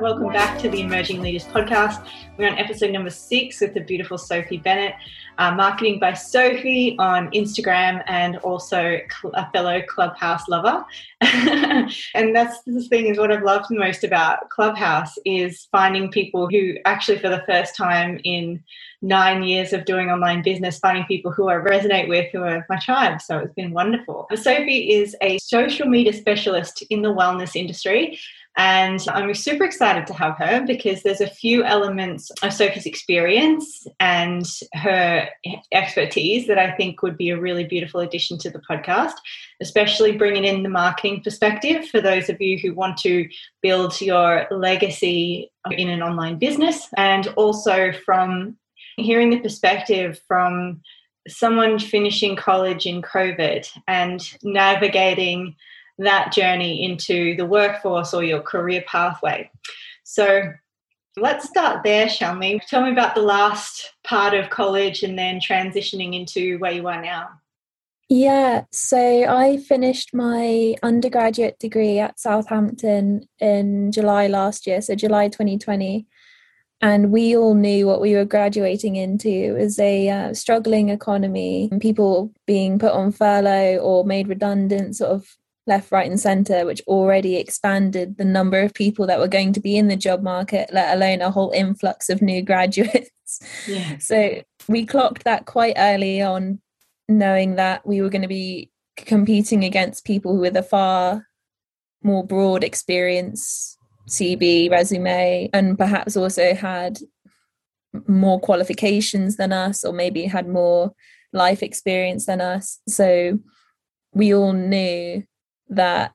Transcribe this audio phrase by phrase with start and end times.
[0.00, 2.04] Welcome back to the Emerging Leaders podcast.
[2.36, 4.94] We're on episode number six with the beautiful Sophie Bennett,
[5.38, 8.98] uh, marketing by Sophie on Instagram, and also
[9.34, 10.84] a fellow Clubhouse lover.
[11.20, 16.74] and that's the thing is what I've loved most about Clubhouse is finding people who
[16.84, 18.62] actually, for the first time in
[19.00, 22.78] nine years of doing online business, finding people who I resonate with, who are my
[22.78, 23.20] tribe.
[23.20, 24.26] So it's been wonderful.
[24.34, 28.18] Sophie is a social media specialist in the wellness industry.
[28.56, 33.86] And I'm super excited to have her because there's a few elements of Sophie's experience
[33.98, 35.28] and her
[35.72, 39.14] expertise that I think would be a really beautiful addition to the podcast,
[39.60, 43.28] especially bringing in the marketing perspective for those of you who want to
[43.60, 48.56] build your legacy in an online business, and also from
[48.96, 50.80] hearing the perspective from
[51.26, 55.56] someone finishing college in COVID and navigating
[55.98, 59.50] that journey into the workforce or your career pathway.
[60.02, 60.52] So
[61.16, 62.60] let's start there, shall we?
[62.68, 67.00] Tell me about the last part of college and then transitioning into where you are
[67.00, 67.28] now.
[68.10, 75.28] Yeah, so I finished my undergraduate degree at Southampton in July last year, so July
[75.28, 76.06] 2020.
[76.82, 82.30] And we all knew what we were graduating into was a uh, struggling economy, people
[82.46, 85.26] being put on furlough or made redundant, sort of
[85.66, 89.60] left, right, and centre, which already expanded the number of people that were going to
[89.60, 93.40] be in the job market, let alone a whole influx of new graduates.
[93.66, 93.98] Yeah.
[93.98, 96.60] So we clocked that quite early on,
[97.08, 101.26] knowing that we were going to be competing against people with a far
[102.02, 103.76] more broad experience,
[104.08, 106.98] CV, resume, and perhaps also had
[108.06, 110.92] more qualifications than us, or maybe had more
[111.32, 112.80] life experience than us.
[112.88, 113.38] So
[114.12, 115.24] we all knew
[115.68, 116.12] that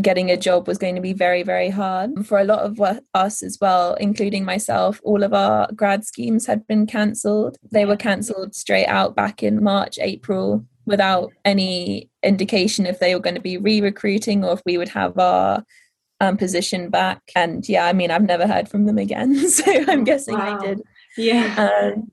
[0.00, 2.80] getting a job was going to be very very hard for a lot of
[3.12, 5.00] us as well including myself.
[5.04, 7.58] All of our grad schemes had been cancelled.
[7.70, 13.20] They were cancelled straight out back in march april without any indication if they were
[13.20, 15.64] going to be re-recruiting or if we would have our
[16.20, 17.20] um, position back.
[17.34, 20.58] And yeah i mean i've never heard from them again so i'm guessing wow.
[20.58, 20.82] they did.
[21.16, 21.92] Yeah.
[21.94, 22.10] Um,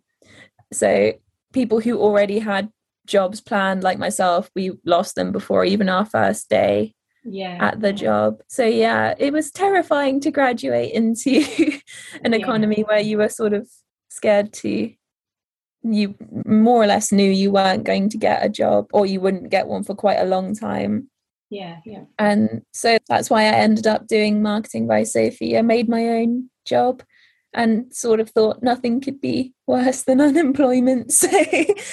[0.73, 1.13] so
[1.53, 2.69] people who already had
[3.07, 7.57] jobs planned like myself we lost them before even our first day yeah.
[7.59, 8.41] at the job.
[8.47, 11.29] So yeah it was terrifying to graduate into
[12.23, 12.39] an yeah.
[12.39, 13.69] economy where you were sort of
[14.09, 14.91] scared to
[15.83, 16.15] you
[16.45, 19.67] more or less knew you weren't going to get a job or you wouldn't get
[19.67, 21.09] one for quite a long time.
[21.49, 22.03] Yeah yeah.
[22.19, 25.57] And so that's why i ended up doing marketing by sophie.
[25.57, 27.03] I made my own job
[27.53, 31.13] and sort of thought nothing could be worse than unemployment.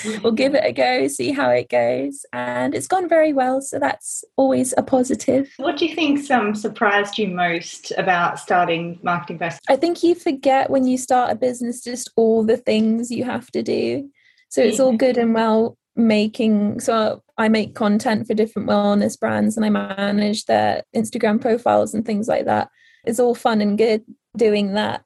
[0.04, 2.26] So we'll give it a go, see how it goes.
[2.32, 3.60] And it's gone very well.
[3.60, 5.50] So that's always a positive.
[5.56, 9.60] What do you think um, surprised you most about starting Marketing Best?
[9.68, 13.50] I think you forget when you start a business just all the things you have
[13.52, 14.10] to do.
[14.50, 14.84] So it's yeah.
[14.84, 19.70] all good and well making so I make content for different wellness brands and I
[19.70, 22.68] manage their Instagram profiles and things like that.
[23.04, 24.02] It's all fun and good
[24.36, 25.03] doing that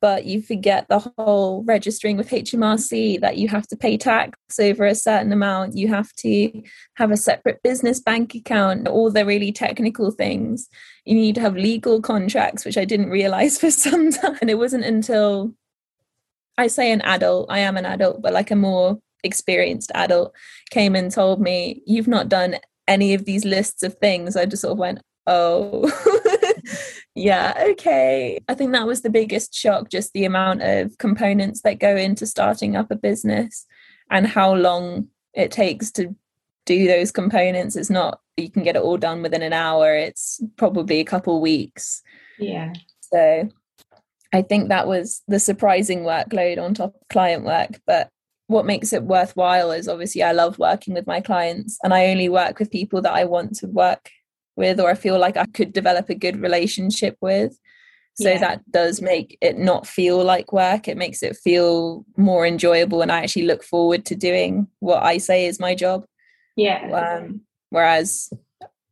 [0.00, 4.84] but you forget the whole registering with HMRC that you have to pay tax over
[4.84, 6.62] a certain amount, you have to
[6.94, 10.68] have a separate business bank account, all the really technical things.
[11.04, 14.38] You need to have legal contracts, which I didn't realize for some time.
[14.40, 15.54] And it wasn't until
[16.56, 20.34] I say an adult, I am an adult, but like a more experienced adult
[20.70, 22.56] came and told me, You've not done
[22.86, 24.36] any of these lists of things.
[24.36, 25.90] I just sort of went, Oh.
[27.14, 28.40] yeah, okay.
[28.48, 32.26] I think that was the biggest shock just the amount of components that go into
[32.26, 33.66] starting up a business
[34.10, 36.14] and how long it takes to
[36.66, 37.76] do those components.
[37.76, 41.40] It's not you can get it all done within an hour, it's probably a couple
[41.40, 42.02] weeks.
[42.38, 42.72] Yeah.
[43.00, 43.48] So
[44.32, 47.80] I think that was the surprising workload on top of client work.
[47.86, 48.08] But
[48.46, 52.28] what makes it worthwhile is obviously I love working with my clients and I only
[52.28, 54.10] work with people that I want to work
[54.56, 57.58] with or I feel like I could develop a good relationship with.
[58.14, 58.38] So yeah.
[58.38, 60.86] that does make it not feel like work.
[60.86, 65.18] It makes it feel more enjoyable and I actually look forward to doing what I
[65.18, 66.04] say is my job.
[66.56, 67.20] Yeah.
[67.22, 67.40] Um,
[67.70, 68.30] whereas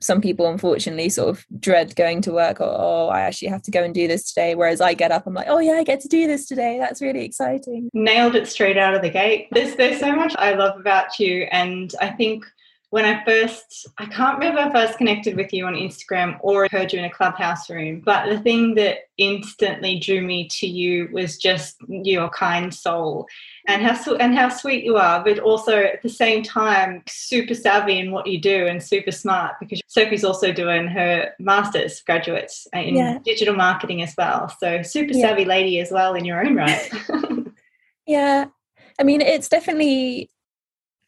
[0.01, 3.71] some people unfortunately sort of dread going to work or oh I actually have to
[3.71, 6.01] go and do this today whereas I get up I'm like oh yeah I get
[6.01, 9.77] to do this today that's really exciting nailed it straight out of the gate there's
[9.77, 12.47] there's so much I love about you and I think
[12.91, 16.67] when I first, I can't remember if I first connected with you on Instagram or
[16.73, 21.09] heard you in a clubhouse room, but the thing that instantly drew me to you
[21.13, 23.29] was just your kind soul
[23.69, 28.01] and how and how sweet you are, but also at the same time super savvy
[28.01, 32.97] in what you do and super smart because Sophie's also doing her master's graduates in
[32.97, 33.19] yeah.
[33.25, 34.53] digital marketing as well.
[34.59, 35.29] So super yeah.
[35.29, 36.91] savvy lady as well in your own right.
[38.07, 38.47] yeah.
[38.99, 40.29] I mean, it's definitely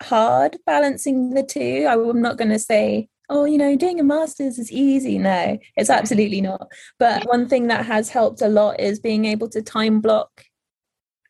[0.02, 1.86] hard balancing the two.
[1.88, 5.18] I'm not going to say, oh, you know, doing a master's is easy.
[5.18, 6.70] No, it's absolutely not.
[6.98, 10.44] But one thing that has helped a lot is being able to time block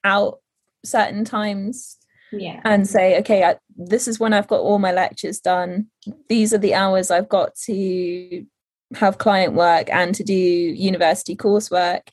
[0.05, 0.41] out
[0.85, 1.97] certain times
[2.33, 2.61] yeah.
[2.65, 5.87] and say, okay, I, this is when I've got all my lectures done.
[6.29, 8.47] These are the hours I've got to
[8.95, 12.09] have client work and to do university coursework.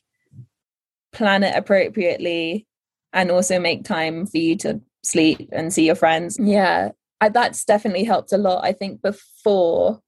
[1.12, 2.66] Plan it appropriately
[3.12, 6.38] and also make time for you to sleep and see your friends.
[6.40, 8.64] Yeah, I, that's definitely helped a lot.
[8.64, 10.00] I think before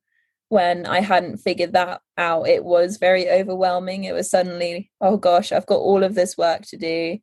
[0.49, 4.05] when I hadn't figured that out, it was very overwhelming.
[4.05, 7.19] It was suddenly, oh gosh, I've got all of this work to do.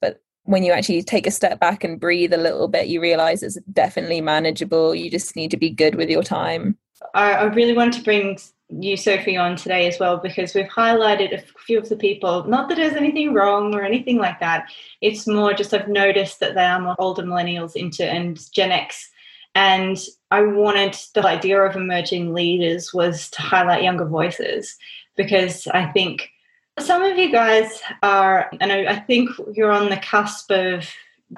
[0.00, 3.42] But when you actually take a step back and breathe a little bit, you realize
[3.42, 4.94] it's definitely manageable.
[4.94, 6.78] You just need to be good with your time.
[7.12, 8.38] I, I really want to bring
[8.70, 12.44] you, Sophie, on today as well because we've highlighted a few of the people.
[12.44, 14.70] Not that there's anything wrong or anything like that.
[15.00, 19.10] It's more just I've noticed that they are more older millennials into and Gen X.
[19.54, 19.98] And
[20.30, 24.76] I wanted the idea of emerging leaders was to highlight younger voices
[25.16, 26.30] because I think
[26.78, 30.88] some of you guys are, and I, think you're on the cusp of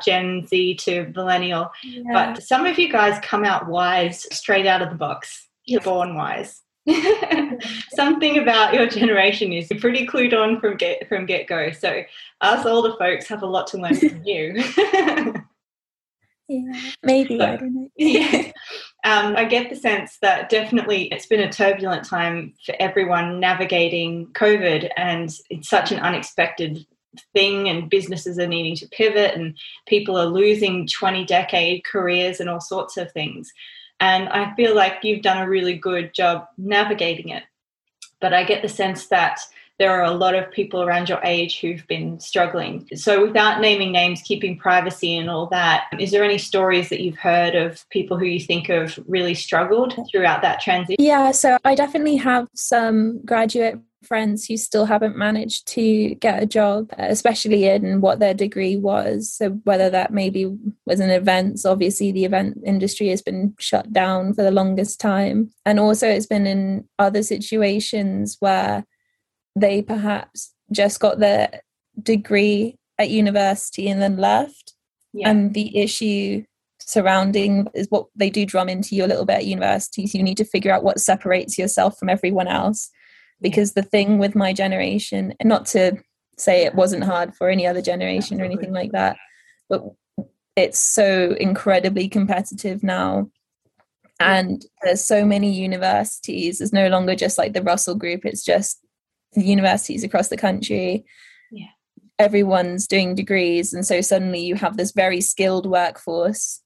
[0.05, 2.03] Gen Z to millennial, yeah.
[2.13, 5.49] but some of you guys come out wise straight out of the box.
[5.65, 6.63] You're born wise.
[7.95, 11.71] Something about your generation is pretty clued on from get from get go.
[11.71, 12.03] So
[12.41, 14.55] us older folks have a lot to learn from you.
[16.49, 17.89] yeah, maybe so, I don't know.
[17.97, 18.51] yeah,
[19.05, 24.27] um, I get the sense that definitely it's been a turbulent time for everyone navigating
[24.33, 26.85] COVID, and it's such an unexpected
[27.35, 29.57] thing and businesses are needing to pivot and
[29.87, 33.53] people are losing 20 decade careers and all sorts of things
[34.03, 37.45] and I feel like you've done a really good job navigating it.
[38.21, 39.39] But I get the sense that
[39.79, 42.89] there are a lot of people around your age who've been struggling.
[42.95, 47.19] So, without naming names, keeping privacy and all that, is there any stories that you've
[47.19, 50.97] heard of people who you think have really struggled throughout that transition?
[50.99, 56.47] Yeah, so I definitely have some graduate friends who still haven't managed to get a
[56.47, 59.33] job, especially in what their degree was.
[59.33, 60.55] So, whether that maybe
[60.87, 65.51] was in events, obviously, the event industry has been shut down for the longest time.
[65.65, 68.85] And also, it's been in other situations where
[69.57, 71.61] they perhaps just got their
[72.03, 74.75] degree at university and then left.
[75.13, 75.31] Yeah.
[75.31, 76.45] And the issue
[76.81, 80.15] surrounding is what they do drum into you a little bit at universities.
[80.15, 82.91] You need to figure out what separates yourself from everyone else
[83.43, 85.99] because the thing with my generation and not to
[86.39, 89.17] say it wasn't hard for any other generation or anything like that
[89.69, 89.83] but
[90.57, 93.29] it's so incredibly competitive now
[94.21, 98.79] and there's so many universities it's no longer just like the russell group it's just
[99.35, 101.05] universities across the country.
[101.51, 101.67] Yeah.
[102.19, 106.61] Everyone's doing degrees and so suddenly you have this very skilled workforce.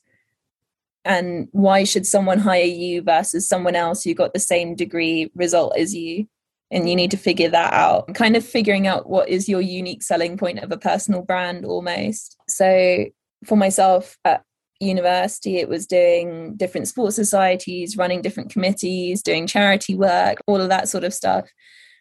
[1.05, 5.77] And why should someone hire you versus someone else who got the same degree result
[5.79, 6.27] as you?
[6.73, 10.03] And you need to figure that out kind of figuring out what is your unique
[10.03, 12.37] selling point of a personal brand almost.
[12.49, 13.05] So
[13.45, 14.43] for myself at
[14.81, 20.69] university it was doing different sports societies running different committees doing charity work all of
[20.69, 21.49] that sort of stuff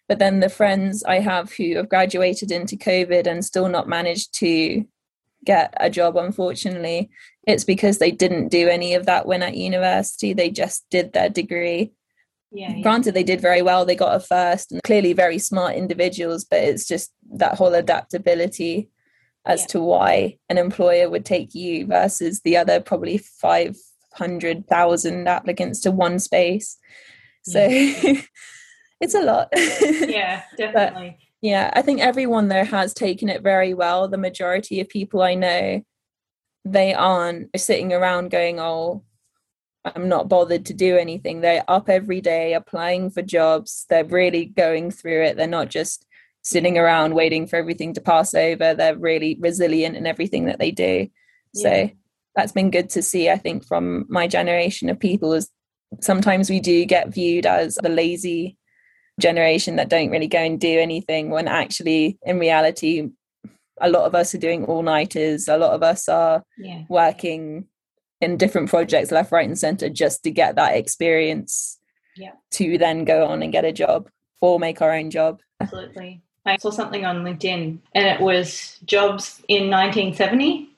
[0.07, 4.33] but then the friends i have who have graduated into covid and still not managed
[4.33, 4.85] to
[5.45, 7.09] get a job unfortunately
[7.47, 11.29] it's because they didn't do any of that when at university they just did their
[11.29, 11.91] degree
[12.55, 12.83] yeah, yeah.
[12.83, 13.85] Granted, they did very well.
[13.85, 18.89] They got a first and clearly very smart individuals, but it's just that whole adaptability
[19.45, 19.67] as yeah.
[19.67, 26.17] to why an employer would take you versus the other probably 500,000 applicants to one
[26.19, 26.77] space.
[27.43, 27.67] So.
[29.01, 29.49] it's a lot.
[29.55, 31.17] yeah, definitely.
[31.19, 34.07] But, yeah, I think everyone there has taken it very well.
[34.07, 35.81] The majority of people I know,
[36.63, 39.03] they aren't sitting around going, oh,
[39.83, 41.41] I'm not bothered to do anything.
[41.41, 43.85] They're up every day applying for jobs.
[43.89, 45.37] They're really going through it.
[45.37, 46.05] They're not just
[46.41, 48.73] sitting around waiting for everything to pass over.
[48.73, 51.07] They're really resilient in everything that they do.
[51.53, 51.87] Yeah.
[51.87, 51.89] So
[52.35, 55.49] that's been good to see, I think, from my generation of people is
[56.01, 58.57] sometimes we do get viewed as the lazy
[59.19, 63.09] generation that don't really go and do anything when actually in reality
[63.81, 66.83] a lot of us are doing all nighters a lot of us are yeah.
[66.89, 67.65] working
[68.21, 71.79] in different projects left right and center just to get that experience
[72.15, 72.31] yeah.
[72.51, 74.09] to then go on and get a job
[74.41, 75.41] or make our own job.
[75.61, 76.21] Absolutely.
[76.45, 80.69] I saw something on linkedin and it was jobs in 1970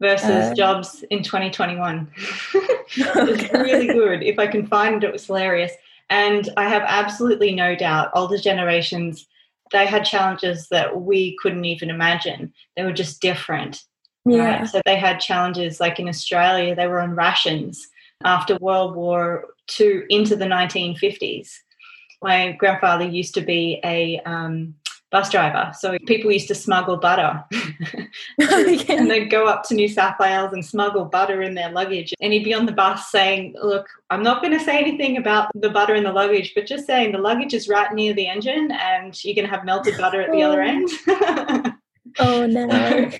[0.00, 2.08] versus uh, jobs in 2021
[2.94, 4.22] it's really good.
[4.22, 5.72] If i can find it, it was hilarious
[6.10, 9.26] and i have absolutely no doubt older generations
[9.72, 13.84] they had challenges that we couldn't even imagine they were just different
[14.24, 14.60] yeah.
[14.60, 14.68] Right?
[14.68, 17.88] So they had challenges like in Australia, they were on rations
[18.24, 19.46] after World War
[19.78, 21.50] II into the 1950s.
[22.22, 24.74] My grandfather used to be a um,
[25.10, 27.44] bus driver, so people used to smuggle butter.
[28.38, 32.14] and they'd go up to New South Wales and smuggle butter in their luggage.
[32.20, 35.50] And he'd be on the bus saying, Look, I'm not going to say anything about
[35.54, 38.70] the butter in the luggage, but just saying the luggage is right near the engine
[38.72, 40.88] and you're going to have melted butter at the other end.
[42.18, 43.10] oh, no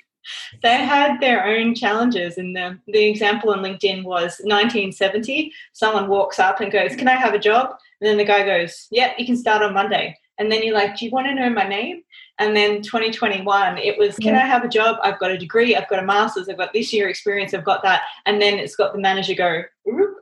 [0.62, 2.38] they had their own challenges.
[2.38, 5.52] And the, the example on LinkedIn was 1970.
[5.72, 7.76] Someone walks up and goes, Can I have a job?
[8.00, 10.18] And then the guy goes, Yeah, you can start on Monday.
[10.40, 12.02] And then you're like, Do you want to know my name?
[12.40, 14.42] And then 2021, it was, Can yeah.
[14.42, 14.96] I have a job?
[15.04, 17.82] I've got a degree, I've got a master's, I've got this year experience, I've got
[17.82, 18.02] that.
[18.24, 19.62] And then it's got the manager go,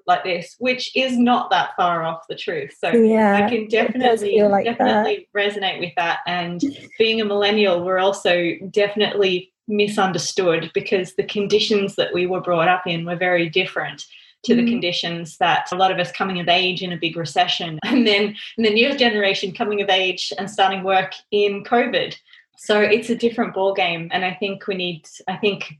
[0.08, 2.76] like this, which is not that far off the truth.
[2.78, 5.40] So yeah, I can definitely like definitely that.
[5.40, 6.20] resonate with that.
[6.26, 6.60] And
[6.98, 12.86] being a millennial, we're also definitely misunderstood because the conditions that we were brought up
[12.86, 14.04] in were very different
[14.44, 14.68] to the mm.
[14.68, 18.34] conditions that a lot of us coming of age in a big recession and then
[18.56, 22.14] and the new generation coming of age and starting work in covid
[22.56, 25.74] so it's a different ball game and i think we need i think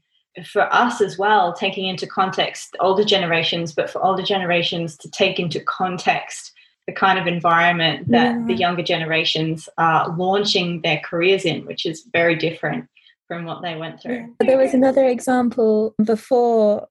[0.44, 5.38] for us as well taking into context older generations but for older generations to take
[5.38, 6.52] into context
[6.86, 8.44] the kind of environment that yeah.
[8.46, 12.88] the younger generations are launching their careers in which is very different
[13.28, 14.34] from what they went through.
[14.40, 16.88] There was another example before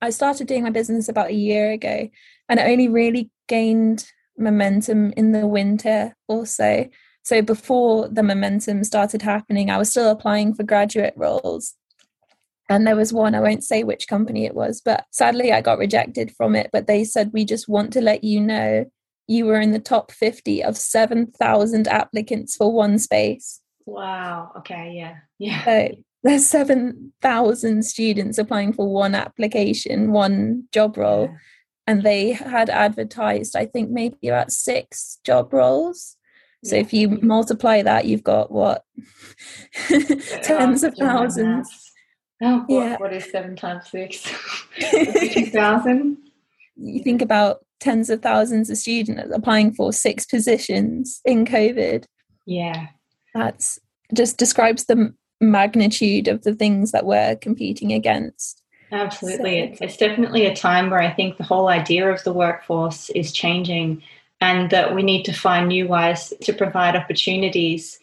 [0.00, 2.08] I started doing my business about a year ago,
[2.48, 4.06] and it only really gained
[4.38, 6.88] momentum in the winter also.
[7.22, 11.74] So before the momentum started happening, I was still applying for graduate roles.
[12.68, 15.78] And there was one, I won't say which company it was, but sadly I got
[15.78, 16.70] rejected from it.
[16.72, 18.86] But they said, We just want to let you know
[19.28, 23.60] you were in the top 50 of 7,000 applicants for one space.
[23.86, 24.52] Wow.
[24.58, 24.94] Okay.
[24.96, 25.16] Yeah.
[25.38, 25.64] Yeah.
[25.64, 25.96] So
[26.26, 31.28] there's 7,000 students applying for one application, one job role.
[31.30, 31.36] Yeah.
[31.88, 36.16] And they had advertised, I think, maybe about six job roles.
[36.64, 36.82] So yeah.
[36.82, 38.84] if you multiply that, you've got what?
[40.42, 41.70] Tens of thousands.
[42.42, 42.96] Oh, what, yeah.
[42.96, 44.26] what is seven times six?
[44.78, 46.16] 50,000?
[46.76, 52.04] You think about tens of thousands of students applying for six positions in COVID.
[52.46, 52.88] Yeah
[53.36, 53.78] that's
[54.14, 58.62] just describes the magnitude of the things that we're competing against.
[58.92, 59.60] Absolutely.
[59.60, 59.72] So.
[59.72, 63.32] It's, it's definitely a time where I think the whole idea of the workforce is
[63.32, 64.02] changing
[64.40, 67.98] and that we need to find new ways to provide opportunities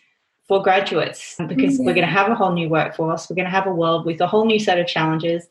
[0.47, 1.85] for graduates because yeah.
[1.85, 3.29] we're going to have a whole new workforce.
[3.29, 5.47] We're going to have a world with a whole new set of challenges.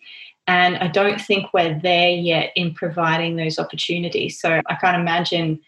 [0.46, 4.40] And I don't think we're there yet in providing those opportunities.
[4.40, 5.60] So I can't imagine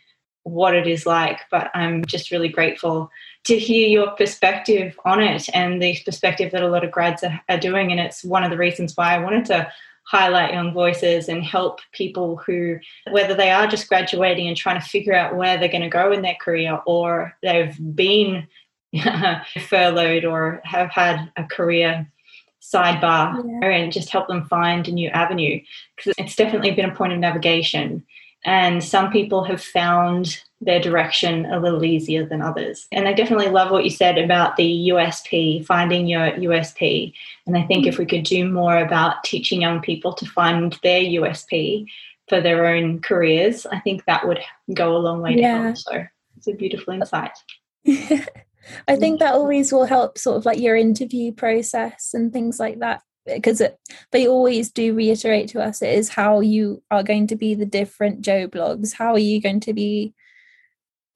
[0.42, 3.10] what it is like, but I'm just really grateful
[3.44, 7.40] to hear your perspective on it and the perspective that a lot of grads are,
[7.48, 7.90] are, doing.
[7.90, 9.70] And it's one of the reasons why I wanted to
[10.04, 12.78] highlight young voices and help people who,
[13.10, 16.12] whether they are just graduating and trying to figure out where they're going to go
[16.12, 18.46] in their career or they've been
[19.68, 22.10] furloughed or have had a career
[22.62, 23.68] sidebar yeah.
[23.68, 25.60] and just help them find a new avenue
[25.96, 28.02] because it's definitely been a point of navigation
[28.44, 32.86] and some people have found their direction a little easier than others.
[32.90, 37.12] And I definitely love what you said about the USP, finding your USP.
[37.46, 37.88] And I think hmm.
[37.88, 41.86] if we could do more about teaching young people to find their USP
[42.28, 44.40] for their own careers, I think that would
[44.72, 45.58] go a long way yeah.
[45.58, 45.76] to help.
[45.76, 46.04] So
[46.36, 47.38] it's a beautiful uh, insight.
[48.88, 52.78] I think that always will help sort of like your interview process and things like
[52.78, 53.62] that because
[54.10, 57.66] they always do reiterate to us it is how you are going to be the
[57.66, 58.94] different Joe Bloggs.
[58.94, 60.14] How are you going to be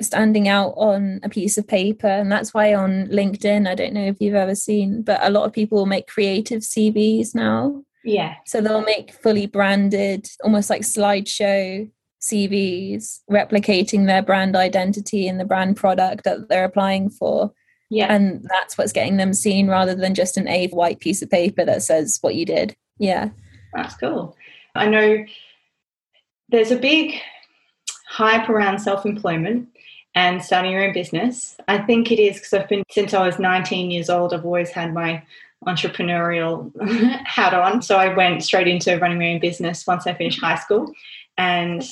[0.01, 2.07] standing out on a piece of paper?
[2.07, 5.45] And that's why on LinkedIn, I don't know if you've ever seen, but a lot
[5.45, 7.83] of people make creative CVs now.
[8.05, 8.37] Yeah.
[8.47, 11.91] So they'll make fully branded, almost like slideshow
[12.21, 17.53] CVs, replicating their brand identity and the brand product that they're applying for.
[17.91, 18.13] Yeah.
[18.13, 21.65] And that's what's getting them seen rather than just an A white piece of paper
[21.65, 22.77] that says what you did.
[22.99, 23.31] Yeah.
[23.73, 24.37] That's cool.
[24.75, 25.25] I know
[26.49, 27.21] there's a big
[28.19, 29.69] hype around self employment
[30.17, 31.57] and starting your own business.
[31.69, 34.71] I think it is because I've been, since I was 19 years old, I've always
[34.71, 35.23] had my
[35.65, 36.73] entrepreneurial
[37.25, 37.81] hat on.
[37.81, 40.93] So I went straight into running my own business once I finished high school.
[41.37, 41.89] And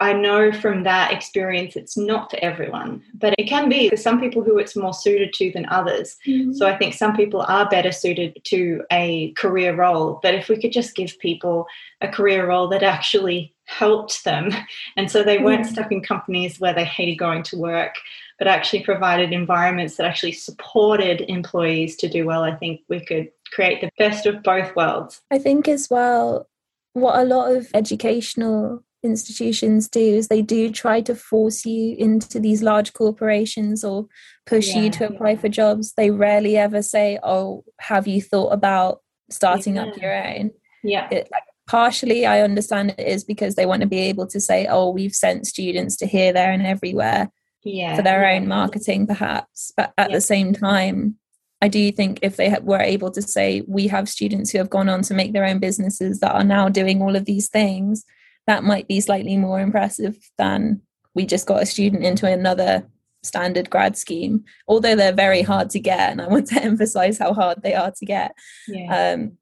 [0.00, 4.20] I know from that experience it's not for everyone, but it can be for some
[4.20, 6.16] people who it's more suited to than others.
[6.26, 6.54] Mm-hmm.
[6.54, 10.18] So I think some people are better suited to a career role.
[10.22, 11.66] But if we could just give people
[12.00, 14.50] a career role that actually helped them,
[14.96, 15.72] and so they weren't mm-hmm.
[15.72, 17.94] stuck in companies where they hated going to work,
[18.38, 23.30] but actually provided environments that actually supported employees to do well, I think we could
[23.52, 25.20] create the best of both worlds.
[25.30, 26.48] I think as well,
[26.94, 32.40] what a lot of educational institutions do is they do try to force you into
[32.40, 34.08] these large corporations or
[34.44, 35.38] push yeah, you to apply yeah.
[35.38, 39.84] for jobs they rarely ever say oh have you thought about starting yeah.
[39.84, 40.50] up your own
[40.82, 44.40] yeah it, like, partially i understand it is because they want to be able to
[44.40, 47.30] say oh we've sent students to here there and everywhere
[47.64, 49.72] yeah, for their own marketing perhaps.
[49.76, 51.16] But at the same time
[51.60, 54.88] i do think if they were able to say we have students who have gone
[54.88, 58.04] on to make their own businesses that are now doing all of these things
[58.46, 60.80] that might be slightly more impressive than
[61.14, 62.88] we just got a student into another
[63.22, 64.44] standard grad scheme.
[64.68, 67.92] Although they're very hard to get and i want to emphasize how hard they are
[67.98, 68.32] to get.
[68.66, 69.14] Yeah.
[69.14, 69.36] um,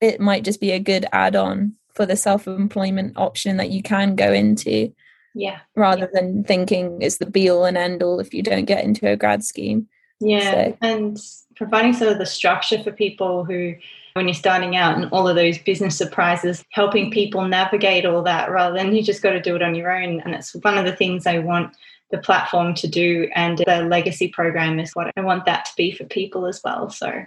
[0.00, 4.32] it might just be a good add-on for the self-employment option that you can go
[4.32, 4.92] into
[5.34, 6.20] yeah rather yeah.
[6.20, 9.16] than thinking it's the be all and end all if you don't get into a
[9.16, 9.86] grad scheme
[10.20, 10.76] yeah so.
[10.82, 11.18] and
[11.56, 13.74] providing sort of the structure for people who
[14.14, 18.48] when you're starting out and all of those business surprises, helping people navigate all that
[18.48, 20.20] rather than you just got to do it on your own.
[20.20, 21.76] And it's one of the things I want
[22.12, 25.90] the platform to do and the legacy program is what I want that to be
[25.90, 26.90] for people as well.
[26.90, 27.24] So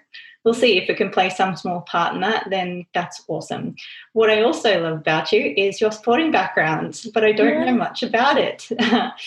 [0.47, 3.75] we'll see if it can play some small part in that, then that's awesome.
[4.13, 7.65] What I also love about you is your sporting background, but I don't yeah.
[7.65, 8.65] know much about it.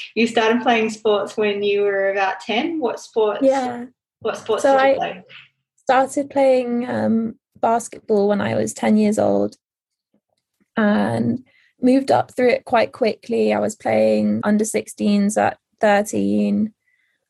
[0.15, 2.81] you started playing sports when you were about 10.
[2.81, 3.41] What sports?
[3.43, 3.85] Yeah.
[4.21, 5.25] What sports so did you I play?
[5.77, 9.59] Started playing um, basketball when I was 10 years old
[10.75, 11.45] and
[11.83, 13.53] moved up through it quite quickly.
[13.53, 16.73] I was playing under 16s at 13,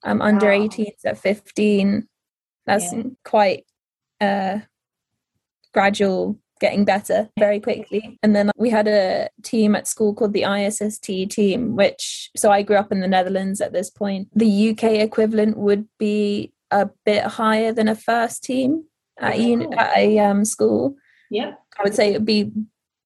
[0.04, 2.06] um, under 18s at 15.
[2.66, 3.02] That's yeah.
[3.24, 3.64] quite
[4.20, 4.58] uh,
[5.72, 8.18] gradual getting better very quickly.
[8.22, 12.62] And then we had a team at school called the ISST team, which, so I
[12.62, 14.28] grew up in the Netherlands at this point.
[14.34, 18.84] The UK equivalent would be a bit higher than a first team
[19.18, 20.96] at, uni- at a um, school.
[21.30, 21.54] Yeah.
[21.78, 22.52] I would say it would be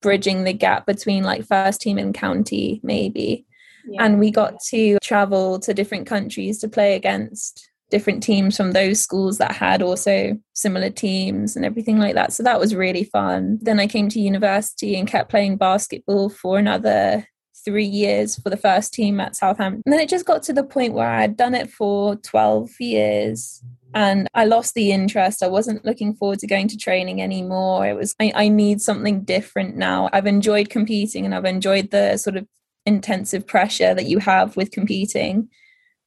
[0.03, 3.47] bridging the gap between like first team and county, maybe.
[3.87, 4.05] Yeah.
[4.05, 9.01] And we got to travel to different countries to play against different teams from those
[9.01, 12.33] schools that had also similar teams and everything like that.
[12.33, 13.59] So that was really fun.
[13.63, 17.27] Then I came to university and kept playing basketball for another
[17.65, 19.83] three years for the first team at Southampton.
[19.87, 22.71] And then it just got to the point where I had done it for 12
[22.81, 23.63] years
[23.95, 25.43] and I lost the interest.
[25.43, 27.87] I wasn't looking forward to going to training anymore.
[27.87, 30.11] It was, I, I need something different now.
[30.13, 32.47] I've enjoyed competing and I've enjoyed the sort of
[32.87, 35.49] intensive pressure that you have with competing,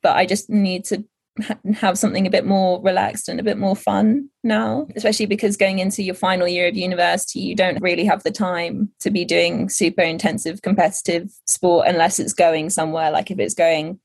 [0.04, 1.06] but I just need to
[1.76, 5.80] have something a bit more relaxed and a bit more fun now, especially because going
[5.80, 9.69] into your final year of university, you don't really have the time to be doing
[9.69, 13.12] super intensive competitive sport unless it's going somewhere.
[13.12, 14.00] Like if it's going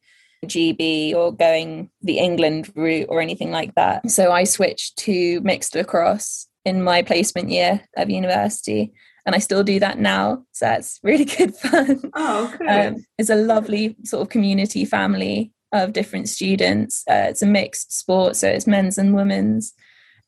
[0.46, 4.10] GB or going the England route or anything like that.
[4.10, 8.92] So I switched to mixed lacrosse in my placement year of university.
[9.24, 10.44] And I still do that now.
[10.52, 12.10] So that's really good fun.
[12.14, 12.68] Oh, good.
[12.68, 17.04] Um, it's a lovely sort of community family of different students.
[17.08, 19.72] Uh, it's a mixed sport, so it's men's and women's.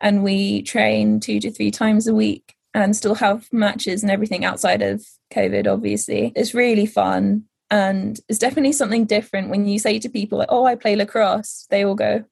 [0.00, 4.44] And we train two to three times a week and still have matches and everything
[4.44, 6.32] outside of COVID, obviously.
[6.34, 7.44] It's really fun.
[7.70, 11.66] And it's definitely something different when you say to people, like, oh, I play lacrosse,
[11.70, 12.24] they all go,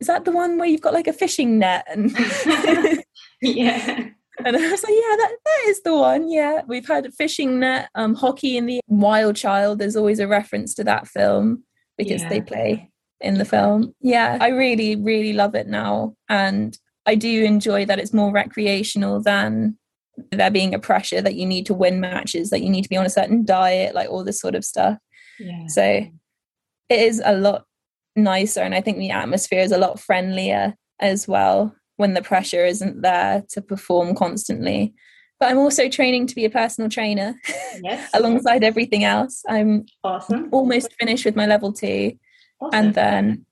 [0.00, 1.86] is that the one where you've got like a fishing net?
[1.88, 2.10] And
[3.42, 4.08] yeah.
[4.44, 6.30] And I was like, yeah, that, that is the one.
[6.30, 6.60] Yeah.
[6.66, 9.78] We've had a fishing net, um, hockey in the Wild Child.
[9.78, 11.64] There's always a reference to that film
[11.98, 12.28] because yeah.
[12.28, 13.94] they play in the film.
[14.00, 14.38] Yeah.
[14.40, 16.14] I really, really love it now.
[16.28, 19.78] And I do enjoy that it's more recreational than
[20.32, 22.96] there being a pressure that you need to win matches, that you need to be
[22.96, 24.98] on a certain diet, like all this sort of stuff.
[25.38, 25.66] Yeah.
[25.68, 26.10] So it
[27.00, 27.64] is a lot
[28.14, 32.64] nicer, and I think the atmosphere is a lot friendlier as well when the pressure
[32.64, 34.94] isn't there to perform constantly.
[35.38, 37.34] But I'm also training to be a personal trainer
[37.82, 38.08] yes.
[38.14, 39.42] alongside everything else.
[39.46, 40.48] I'm awesome.
[40.50, 42.12] almost finished with my level two.
[42.60, 42.78] Awesome.
[42.78, 43.46] And then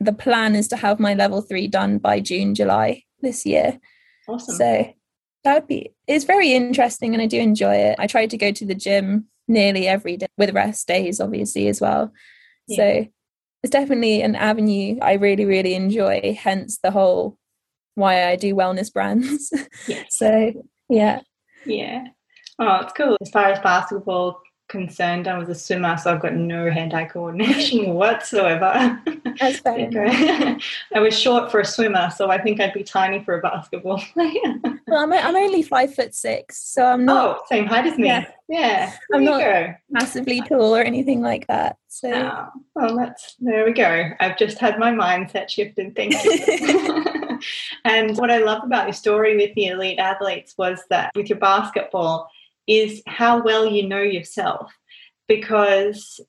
[0.00, 3.78] the plan is to have my level three done by June, July this year.
[4.26, 4.56] Awesome.
[4.56, 4.94] So
[5.44, 7.96] that would be it's very interesting and I do enjoy it.
[7.98, 11.80] I try to go to the gym nearly every day with rest days obviously as
[11.80, 12.12] well.
[12.66, 12.76] Yeah.
[12.76, 13.06] So
[13.62, 17.38] it's definitely an avenue I really, really enjoy, hence the whole
[17.94, 19.52] why I do wellness brands.
[19.88, 20.06] Yes.
[20.10, 20.52] so
[20.88, 21.20] yeah.
[21.64, 22.08] Yeah.
[22.58, 23.16] Oh, it's cool.
[23.20, 27.94] As far as basketball concerned, I was a swimmer, so I've got no hand-eye coordination
[27.94, 29.00] whatsoever.
[29.38, 29.88] That's fair.
[30.94, 33.98] I was short for a swimmer, so I think I'd be tiny for a basketball
[34.12, 34.60] player.
[34.86, 37.38] well, I'm, I'm only five foot six, so I'm not.
[37.38, 38.08] Oh, same height as me.
[38.08, 38.92] Yeah, yeah.
[39.12, 39.74] I'm not go.
[39.90, 41.76] massively tall or anything like that.
[41.88, 44.10] So, oh, well, that's there we go.
[44.20, 45.96] I've just had my mindset shifted.
[45.96, 47.04] Thank you.
[47.84, 51.38] And what I love about your story with the elite athletes was that with your
[51.38, 52.30] basketball
[52.66, 54.72] is how well you know yourself.
[55.26, 56.20] Because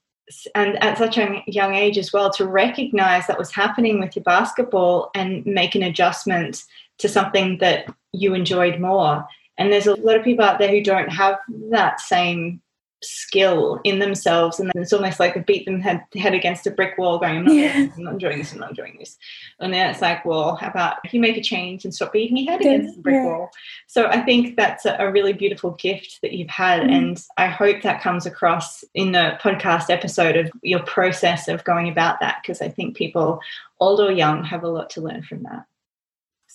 [0.54, 4.24] and at such a young age as well to recognize that was happening with your
[4.24, 6.64] basketball and make an adjustment
[7.00, 9.28] to something that you enjoyed more.
[9.58, 11.38] And there's a lot of people out there who don't have
[11.72, 12.62] that same
[13.02, 16.72] skill in themselves and then it's almost like they beat them head, head against a
[16.72, 17.88] brick wall going I'm not, yeah.
[17.96, 19.18] I'm not enjoying this I'm not doing this
[19.60, 22.38] and then it's like well how about if you make a change and stop beating
[22.38, 23.26] your head against the brick yeah.
[23.26, 23.52] wall
[23.88, 26.92] so I think that's a, a, really beautiful gift that you've had mm.
[26.92, 31.88] and I hope that comes across in the podcast episode of your process of going
[31.88, 33.40] about that because I think people
[33.80, 35.66] old or young have a lot to learn from that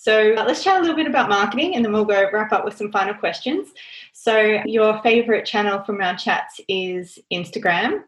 [0.05, 2.63] so uh, let's chat a little bit about marketing and then we'll go wrap up
[2.63, 3.69] with some final questions.
[4.13, 8.03] So, your favorite channel from our chats is Instagram,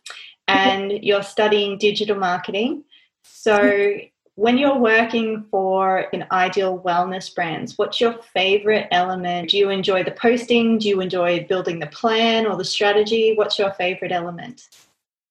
[0.47, 2.83] and you're studying digital marketing.
[3.23, 3.97] So,
[4.36, 9.49] when you're working for an ideal wellness brands, what's your favorite element?
[9.49, 10.77] Do you enjoy the posting?
[10.77, 13.33] Do you enjoy building the plan or the strategy?
[13.36, 14.67] What's your favorite element?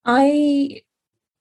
[0.04, 0.82] I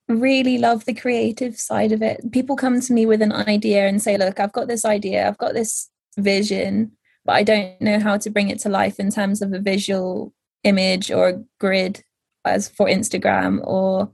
[0.08, 2.32] really love the creative side of it.
[2.32, 5.38] People come to me with an idea and say, Look, I've got this idea, I've
[5.38, 6.92] got this vision,
[7.24, 10.34] but I don't know how to bring it to life in terms of a visual
[10.64, 12.04] image or a grid
[12.46, 14.12] as for Instagram or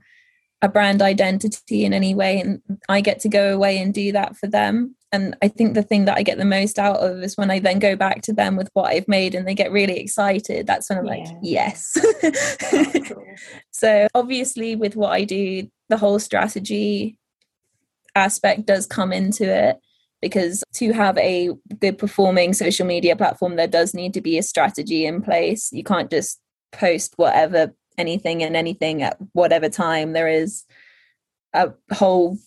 [0.62, 2.40] a brand identity in any way.
[2.40, 4.96] And I get to go away and do that for them.
[5.14, 7.58] And I think the thing that I get the most out of is when I
[7.58, 10.66] then go back to them with what I've made and they get really excited.
[10.66, 11.12] That's when I'm yeah.
[11.12, 11.94] like, yes.
[13.70, 17.18] so, obviously, with what I do, the whole strategy
[18.14, 19.76] aspect does come into it
[20.22, 21.50] because to have a
[21.80, 25.70] good performing social media platform there does need to be a strategy in place.
[25.70, 26.40] You can't just
[26.72, 30.14] post whatever anything and anything at whatever time.
[30.14, 30.64] There is
[31.52, 32.38] a whole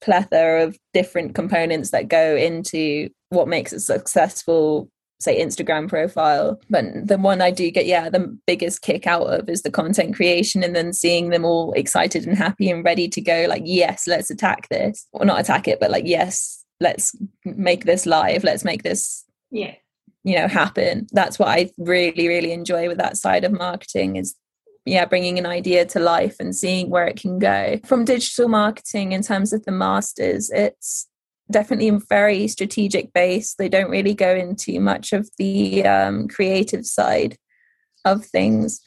[0.00, 4.90] plethora of different components that go into what makes a successful
[5.22, 6.60] say Instagram profile.
[6.68, 10.14] But the one I do get, yeah, the biggest kick out of is the content
[10.14, 14.06] creation and then seeing them all excited and happy and ready to go, like, yes,
[14.06, 15.06] let's attack this.
[15.12, 18.44] Or not attack it, but like, yes, let's make this live.
[18.44, 19.74] Let's make this yeah.
[20.24, 21.08] You know, happen.
[21.12, 24.36] That's what I really, really enjoy with that side of marketing is
[24.84, 29.12] yeah bringing an idea to life and seeing where it can go from digital marketing
[29.12, 31.06] in terms of the masters it's
[31.50, 33.58] definitely very strategic based.
[33.58, 37.36] They don't really go into much of the um, creative side
[38.04, 38.80] of things.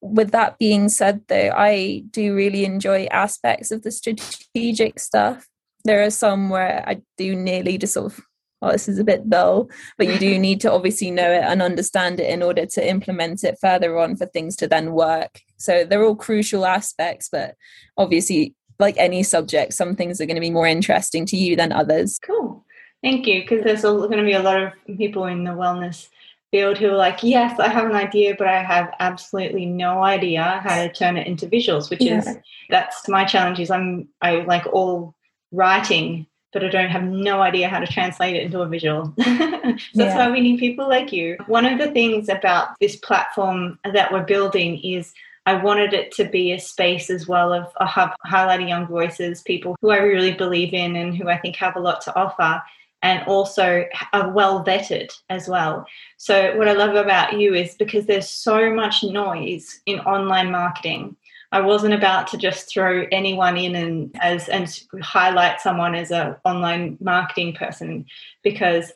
[0.00, 5.48] With that being said, though, I do really enjoy aspects of the strategic stuff.
[5.84, 8.20] There are some where I do nearly just sort of,
[8.60, 11.62] oh, this is a bit dull, but you do need to obviously know it and
[11.62, 15.40] understand it in order to implement it further on for things to then work.
[15.56, 17.54] So they're all crucial aspects, but
[17.96, 21.72] obviously like any subject, some things are going to be more interesting to you than
[21.72, 22.18] others.
[22.24, 22.64] Cool.
[23.02, 23.42] Thank you.
[23.42, 26.08] Because there's going to be a lot of people in the wellness
[26.50, 30.60] field who are like, yes, I have an idea, but I have absolutely no idea
[30.62, 32.18] how to turn it into visuals, which yeah.
[32.18, 32.38] is
[32.70, 35.14] that's my challenge is I'm I like all
[35.50, 39.12] writing, but I don't have no idea how to translate it into a visual.
[39.24, 41.36] so that's why we need people like you.
[41.46, 45.12] One of the things about this platform that we're building is
[45.46, 49.76] I wanted it to be a space as well of, of highlighting young voices, people
[49.80, 52.62] who I really believe in and who I think have a lot to offer,
[53.02, 55.86] and also are well vetted as well.
[56.16, 61.14] So, what I love about you is because there's so much noise in online marketing.
[61.52, 64.66] I wasn't about to just throw anyone in and as and
[65.02, 68.06] highlight someone as an online marketing person
[68.42, 68.92] because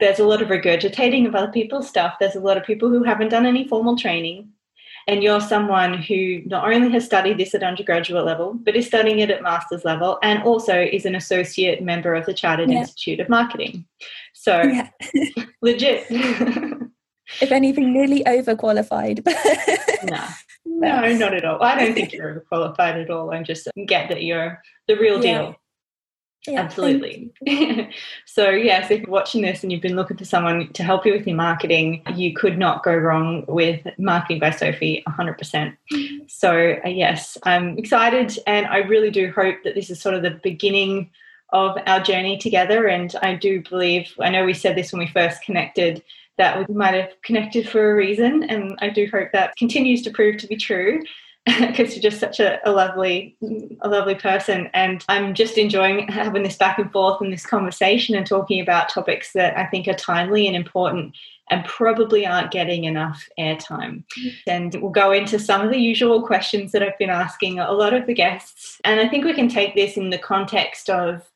[0.00, 2.16] there's a lot of regurgitating of other people's stuff.
[2.18, 4.48] There's a lot of people who haven't done any formal training
[5.06, 9.18] and you're someone who not only has studied this at undergraduate level, but is studying
[9.18, 12.78] it at master's level and also is an associate member of the Chartered yeah.
[12.78, 13.86] Institute of Marketing.
[14.32, 14.88] So, yeah.
[15.62, 16.06] legit.
[16.08, 19.24] if anything, nearly overqualified.
[20.04, 20.26] no,
[20.64, 21.62] no, not at all.
[21.62, 23.30] I don't think you're overqualified at all.
[23.30, 25.56] I just get that you're the real deal.
[26.46, 27.32] Yeah, Absolutely.
[28.26, 31.12] so, yes, if you're watching this and you've been looking for someone to help you
[31.12, 35.38] with your marketing, you could not go wrong with Marketing by Sophie 100%.
[35.38, 36.16] Mm-hmm.
[36.28, 40.22] So, uh, yes, I'm excited and I really do hope that this is sort of
[40.22, 41.10] the beginning
[41.50, 42.88] of our journey together.
[42.88, 46.02] And I do believe, I know we said this when we first connected,
[46.36, 48.42] that we might have connected for a reason.
[48.42, 51.00] And I do hope that continues to prove to be true
[51.60, 53.36] because you're just such a, a, lovely
[53.82, 54.70] a lovely person.
[54.72, 58.88] And i'm just enjoying having this back and forth and this conversation and talking about
[58.88, 61.14] topics that i think are timely and important
[61.50, 64.02] and probably aren't getting enough airtime.
[64.18, 64.28] Mm-hmm.
[64.46, 67.92] And we'll go into some of the usual questions that i've been asking a lot
[67.92, 68.80] of the guests.
[68.84, 71.30] And i think we can take this in the context of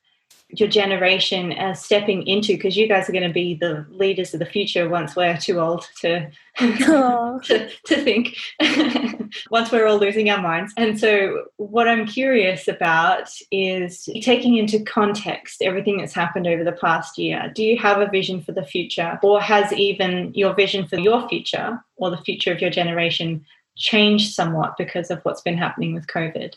[0.51, 4.39] your generation uh, stepping into because you guys are going to be the leaders of
[4.39, 8.35] the future once we're too old to to, to think
[9.51, 10.73] once we're all losing our minds.
[10.75, 16.71] And so what i'm curious about is taking into context everything that's happened over the
[16.73, 17.51] past year.
[17.53, 19.19] Do you have a vision for the future?
[19.21, 23.45] Or has even your vision for your future or the future of your generation
[23.77, 26.55] changed somewhat because of what's been happening with covid?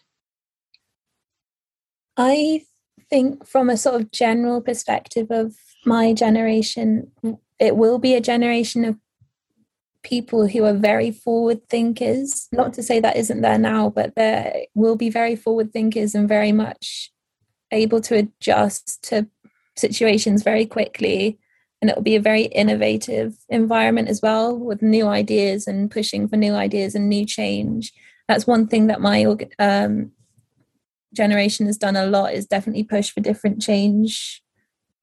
[2.17, 2.65] I
[3.11, 7.11] think from a sort of general perspective of my generation,
[7.59, 8.97] it will be a generation of
[10.03, 12.49] people who are very forward thinkers.
[12.53, 16.29] Not to say that isn't there now, but there will be very forward thinkers and
[16.29, 17.13] very much
[17.71, 19.29] able to adjust to
[19.77, 21.39] situations very quickly.
[21.81, 26.29] And it will be a very innovative environment as well with new ideas and pushing
[26.29, 27.93] for new ideas and new change.
[28.29, 29.25] That's one thing that my
[29.59, 30.13] um,
[31.13, 34.43] generation has done a lot is definitely push for different change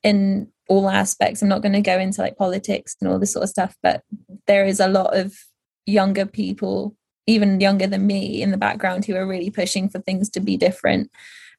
[0.04, 1.42] in all aspects.
[1.42, 4.04] I'm not going to go into like politics and all this sort of stuff, but
[4.48, 5.36] there is a lot of
[5.86, 6.96] younger people,
[7.28, 10.58] even younger than me, in the background who are really pushing for things to be
[10.58, 11.12] different.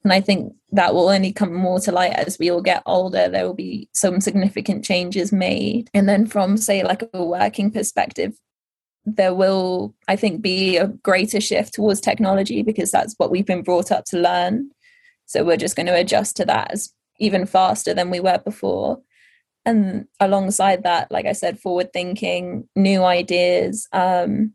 [0.02, 3.28] And I think that will only come more to light as we all get older.
[3.28, 5.90] There will be some significant changes made.
[5.92, 8.32] And then, from, say, like a working perspective,
[9.04, 13.62] there will, I think, be a greater shift towards technology because that's what we've been
[13.62, 14.70] brought up to learn.
[15.26, 19.00] So we're just going to adjust to that as even faster than we were before.
[19.64, 24.54] And alongside that, like I said, forward thinking, new ideas, um,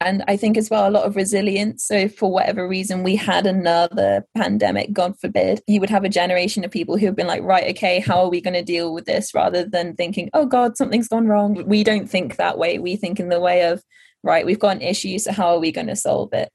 [0.00, 1.84] and I think as well a lot of resilience.
[1.84, 6.64] So for whatever reason we had another pandemic, God forbid, you would have a generation
[6.64, 9.06] of people who have been like, right, okay, how are we going to deal with
[9.06, 9.34] this?
[9.34, 11.64] Rather than thinking, oh God, something's gone wrong.
[11.66, 12.78] We don't think that way.
[12.78, 13.82] We think in the way of,
[14.22, 16.50] right, we've got an issue, so how are we going to solve it?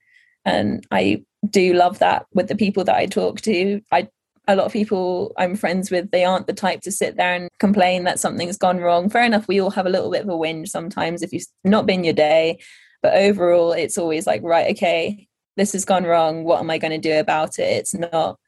[0.45, 3.81] And I do love that with the people that I talk to.
[3.91, 4.07] I
[4.45, 7.49] a lot of people I'm friends with, they aren't the type to sit there and
[7.59, 9.09] complain that something's gone wrong.
[9.09, 11.85] Fair enough, we all have a little bit of a whinge sometimes if you've not
[11.85, 12.59] been your day
[13.03, 16.45] but overall, it's always like, right, okay, this has gone wrong.
[16.45, 17.63] What am I going to do about it?
[17.63, 18.39] It's not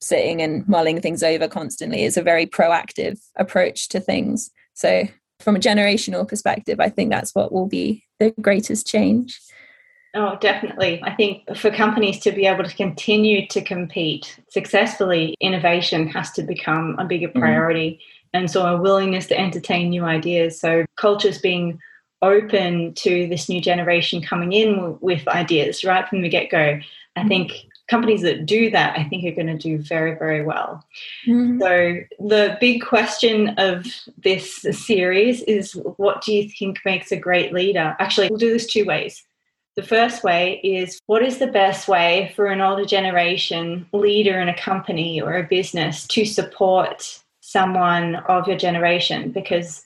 [0.00, 2.02] sitting and mulling things over constantly.
[2.02, 4.50] It's a very proactive approach to things.
[4.74, 5.04] So,
[5.40, 9.40] from a generational perspective, I think that's what will be the greatest change.
[10.14, 11.00] Oh, definitely.
[11.02, 16.42] I think for companies to be able to continue to compete successfully, innovation has to
[16.42, 17.40] become a bigger mm-hmm.
[17.40, 17.90] priority.
[17.90, 17.98] Mm.
[18.40, 20.58] And so, a willingness to entertain new ideas.
[20.58, 21.78] So, cultures being
[22.24, 26.58] open to this new generation coming in with ideas right from the get go.
[27.16, 27.28] I mm-hmm.
[27.28, 30.84] think companies that do that, I think, are going to do very, very well.
[31.26, 31.60] Mm-hmm.
[31.60, 33.86] So, the big question of
[34.18, 37.96] this series is what do you think makes a great leader?
[37.98, 39.24] Actually, we'll do this two ways.
[39.76, 44.48] The first way is what is the best way for an older generation leader in
[44.48, 49.32] a company or a business to support someone of your generation?
[49.32, 49.84] Because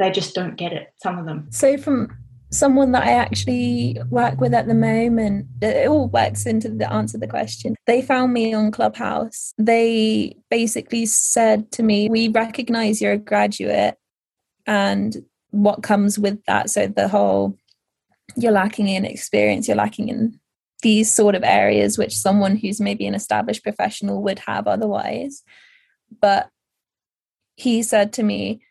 [0.00, 1.46] they just don't get it, some of them.
[1.50, 2.16] So, from
[2.50, 7.18] someone that I actually work with at the moment, it all works into the answer
[7.18, 7.76] the question.
[7.86, 9.52] They found me on Clubhouse.
[9.58, 13.96] They basically said to me, We recognize you're a graduate
[14.66, 15.16] and
[15.50, 16.70] what comes with that.
[16.70, 17.56] So, the whole
[18.36, 20.40] you're lacking in experience, you're lacking in
[20.82, 25.42] these sort of areas, which someone who's maybe an established professional would have otherwise.
[26.22, 26.48] But
[27.56, 28.62] he said to me,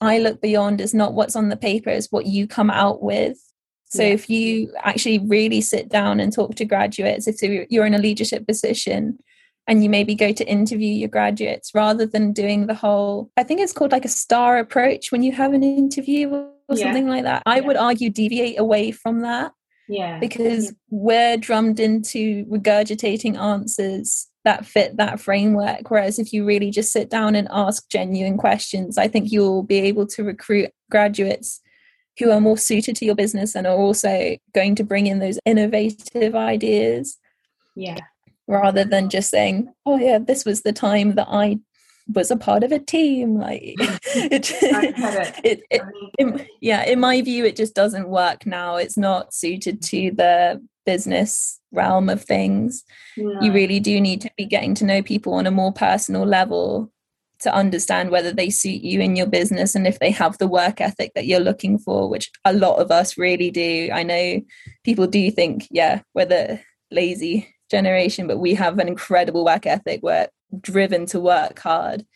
[0.00, 3.38] I look beyond is not what's on the paper, is what you come out with.
[3.86, 4.14] So yeah.
[4.14, 8.46] if you actually really sit down and talk to graduates, if you're in a leadership
[8.46, 9.18] position
[9.68, 13.60] and you maybe go to interview your graduates rather than doing the whole, I think
[13.60, 16.84] it's called like a star approach when you have an interview or yeah.
[16.84, 17.42] something like that.
[17.46, 17.66] I yeah.
[17.66, 19.52] would argue deviate away from that.
[19.88, 20.18] Yeah.
[20.18, 25.90] Because we're drummed into regurgitating answers that fit that framework.
[25.90, 29.78] Whereas if you really just sit down and ask genuine questions, I think you'll be
[29.78, 31.60] able to recruit graduates
[32.20, 35.40] who are more suited to your business and are also going to bring in those
[35.44, 37.18] innovative ideas.
[37.74, 37.98] Yeah.
[38.46, 41.58] Rather than just saying, oh, yeah, this was the time that I
[42.14, 45.82] was a part of a team like it, it, it,
[46.20, 50.64] it, yeah in my view it just doesn't work now it's not suited to the
[50.84, 52.84] business realm of things.
[53.16, 53.40] No.
[53.40, 56.90] You really do need to be getting to know people on a more personal level
[57.40, 60.80] to understand whether they suit you in your business and if they have the work
[60.80, 63.90] ethic that you're looking for, which a lot of us really do.
[63.92, 64.40] I know
[64.84, 66.60] people do think, yeah, we're the
[66.90, 70.00] lazy generation, but we have an incredible work ethic.
[70.02, 70.28] We're
[70.60, 72.06] driven to work hard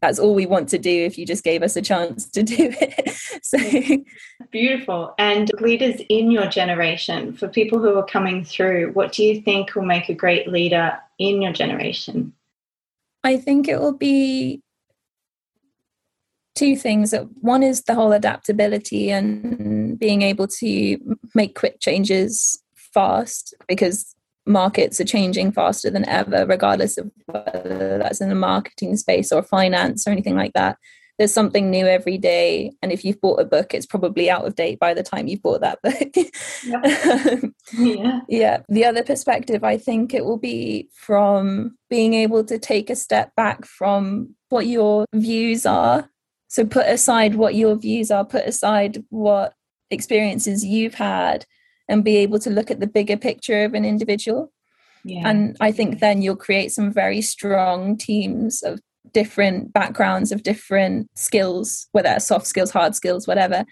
[0.00, 2.54] that's all we want to do if you just gave us a chance to do
[2.58, 3.10] it.
[3.42, 3.58] so
[4.50, 5.14] beautiful.
[5.18, 9.74] And leaders in your generation, for people who are coming through, what do you think
[9.74, 12.32] will make a great leader in your generation?
[13.24, 14.62] I think it will be
[16.54, 17.14] two things.
[17.40, 20.98] One is the whole adaptability and being able to
[21.34, 24.15] make quick changes fast because
[24.46, 29.42] markets are changing faster than ever, regardless of whether that's in the marketing space or
[29.42, 30.78] finance or anything like that.
[31.18, 32.72] There's something new every day.
[32.82, 35.42] And if you've bought a book, it's probably out of date by the time you've
[35.42, 36.30] bought that book.
[37.72, 38.20] yeah.
[38.28, 38.58] yeah.
[38.68, 43.34] The other perspective, I think it will be from being able to take a step
[43.34, 46.10] back from what your views are.
[46.48, 49.54] So put aside what your views are, put aside what
[49.90, 51.46] experiences you've had
[51.88, 54.52] and be able to look at the bigger picture of an individual.
[55.04, 55.28] Yeah.
[55.28, 58.80] And I think then you'll create some very strong teams of
[59.12, 63.64] different backgrounds, of different skills, whether soft skills, hard skills, whatever.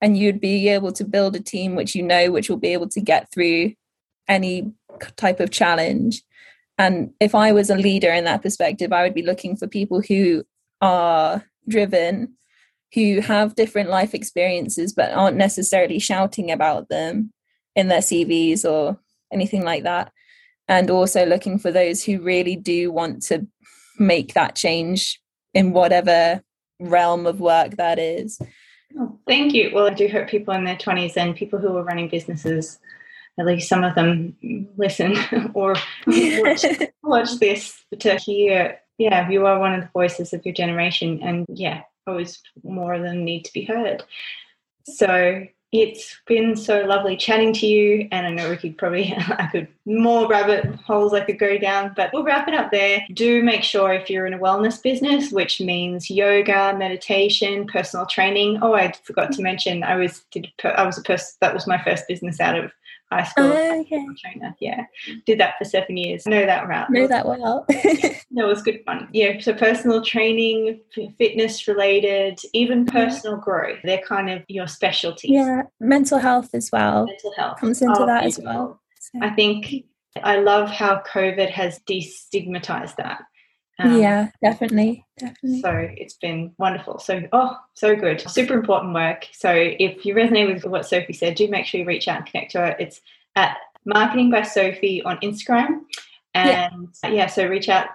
[0.00, 2.88] And you'd be able to build a team which you know which will be able
[2.88, 3.72] to get through
[4.26, 4.72] any
[5.16, 6.22] type of challenge.
[6.78, 10.00] And if I was a leader in that perspective, I would be looking for people
[10.00, 10.44] who
[10.80, 12.34] are driven,
[12.94, 17.32] who have different life experiences but aren't necessarily shouting about them
[17.76, 18.98] in their CVs or
[19.32, 20.12] anything like that.
[20.68, 23.46] And also looking for those who really do want to
[23.98, 25.20] make that change
[25.54, 26.42] in whatever
[26.80, 28.40] realm of work that is.
[28.98, 29.70] Oh, thank you.
[29.72, 32.78] Well, I do hope people in their 20s and people who are running businesses,
[33.38, 34.36] at least some of them,
[34.76, 35.16] listen
[35.54, 36.64] or watch,
[37.02, 41.20] watch this to hear, yeah, you are one of the voices of your generation.
[41.22, 44.02] And yeah, always more than need to be heard.
[44.84, 49.68] So it's been so lovely chatting to you, and I know could probably I could
[49.84, 53.04] more rabbit holes I could go down, but we'll wrap it up there.
[53.12, 58.60] Do make sure if you're in a wellness business, which means yoga, meditation, personal training.
[58.62, 61.82] Oh, I forgot to mention I was did I was a person that was my
[61.82, 62.70] first business out of
[63.10, 64.06] high school oh, okay.
[64.20, 64.54] trainer.
[64.60, 64.84] Yeah,
[65.26, 66.26] did that for seven years.
[66.26, 66.90] Know that route.
[66.90, 67.64] Know that well.
[67.68, 69.08] that was good fun.
[69.12, 70.80] Yeah, so personal training,
[71.18, 72.96] fitness related, even mm-hmm.
[72.96, 73.78] personal growth.
[73.84, 75.30] They're kind of your specialties.
[75.30, 77.06] Yeah, mental health as well.
[77.06, 78.80] Mental health comes into oh, that as well.
[79.00, 79.20] So.
[79.22, 79.84] I think
[80.22, 83.22] I love how COVID has destigmatized that.
[83.80, 85.60] Um, yeah, definitely, definitely.
[85.60, 86.98] So it's been wonderful.
[86.98, 89.26] So oh, so good, super important work.
[89.32, 92.26] So if you resonate with what Sophie said, do make sure you reach out and
[92.26, 92.76] connect to her.
[92.80, 93.00] It's
[93.36, 95.82] at Marketing by Sophie on Instagram,
[96.34, 97.86] and yeah, yeah so reach out,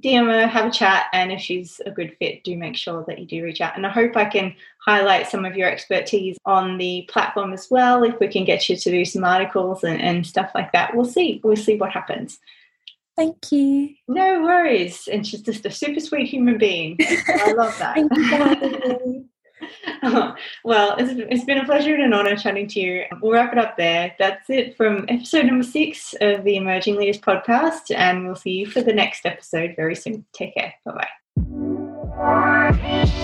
[0.00, 3.20] DM her, have a chat, and if she's a good fit, do make sure that
[3.20, 3.76] you do reach out.
[3.76, 8.02] And I hope I can highlight some of your expertise on the platform as well.
[8.02, 11.04] If we can get you to do some articles and, and stuff like that, we'll
[11.04, 11.40] see.
[11.44, 12.40] We'll see what happens.
[13.18, 13.94] Thank you.
[14.06, 15.08] No worries.
[15.10, 16.96] And she's just a super sweet human being.
[17.00, 17.96] I love that.
[17.96, 19.28] Thank you
[20.00, 23.04] for well, it's, it's been a pleasure and an honor chatting to you.
[23.20, 24.14] We'll wrap it up there.
[24.20, 28.66] That's it from episode number six of the Emerging Leaders podcast, and we'll see you
[28.66, 30.24] for the next episode very soon.
[30.32, 30.74] Take care.
[30.84, 33.14] Bye bye.